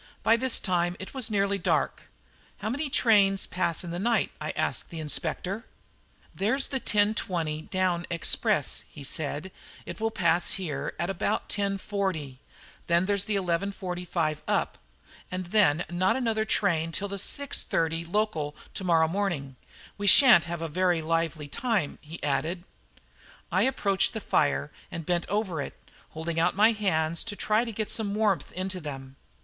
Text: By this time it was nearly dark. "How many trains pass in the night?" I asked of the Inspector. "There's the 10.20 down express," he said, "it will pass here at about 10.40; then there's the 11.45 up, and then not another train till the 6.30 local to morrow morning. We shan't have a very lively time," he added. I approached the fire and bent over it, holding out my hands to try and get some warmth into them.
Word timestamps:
By 0.23 0.35
this 0.35 0.59
time 0.59 0.95
it 0.97 1.13
was 1.13 1.29
nearly 1.29 1.59
dark. 1.59 2.09
"How 2.57 2.71
many 2.71 2.89
trains 2.89 3.45
pass 3.45 3.83
in 3.83 3.91
the 3.91 3.99
night?" 3.99 4.31
I 4.41 4.49
asked 4.55 4.85
of 4.85 4.89
the 4.89 4.99
Inspector. 4.99 5.63
"There's 6.33 6.69
the 6.69 6.79
10.20 6.79 7.69
down 7.69 8.07
express," 8.09 8.83
he 8.89 9.03
said, 9.03 9.51
"it 9.85 9.99
will 9.99 10.09
pass 10.09 10.53
here 10.53 10.95
at 10.97 11.11
about 11.11 11.49
10.40; 11.49 12.37
then 12.87 13.05
there's 13.05 13.25
the 13.25 13.35
11.45 13.35 14.39
up, 14.47 14.79
and 15.29 15.45
then 15.45 15.85
not 15.91 16.15
another 16.15 16.45
train 16.45 16.91
till 16.91 17.07
the 17.07 17.17
6.30 17.17 18.11
local 18.11 18.55
to 18.73 18.83
morrow 18.83 19.07
morning. 19.07 19.55
We 19.99 20.07
shan't 20.07 20.45
have 20.45 20.63
a 20.63 20.67
very 20.67 21.03
lively 21.03 21.47
time," 21.47 21.99
he 22.01 22.17
added. 22.23 22.63
I 23.51 23.65
approached 23.65 24.13
the 24.13 24.19
fire 24.19 24.71
and 24.89 25.05
bent 25.05 25.29
over 25.29 25.61
it, 25.61 25.77
holding 26.09 26.39
out 26.39 26.55
my 26.55 26.71
hands 26.71 27.23
to 27.25 27.35
try 27.35 27.61
and 27.61 27.75
get 27.75 27.91
some 27.91 28.15
warmth 28.15 28.51
into 28.53 28.79
them. 28.79 29.17